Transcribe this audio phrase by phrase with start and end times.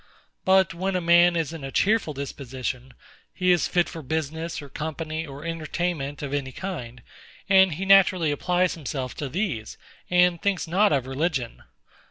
[0.45, 2.95] But when a man is in a cheerful disposition,
[3.31, 7.03] he is fit for business, or company, or entertainment of any kind;
[7.47, 9.77] and he naturally applies himself to these,
[10.09, 11.61] and thinks not of religion.